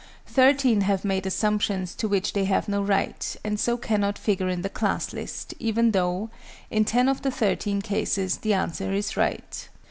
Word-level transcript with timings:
Thirteen 0.25 0.81
have 0.81 1.05
made 1.05 1.27
assumptions 1.27 1.93
to 1.93 2.07
which 2.07 2.33
they 2.33 2.45
have 2.45 2.67
no 2.67 2.81
right, 2.81 3.35
and 3.43 3.59
so 3.59 3.77
cannot 3.77 4.17
figure 4.17 4.49
in 4.49 4.63
the 4.63 4.67
Class 4.67 5.13
list, 5.13 5.53
even 5.59 5.91
though, 5.91 6.31
in 6.71 6.85
10 6.85 7.07
of 7.07 7.21
the 7.21 7.29
13 7.29 7.83
cases, 7.83 8.37
the 8.37 8.55
answer 8.55 8.91
is 8.93 9.15
right. 9.15 9.69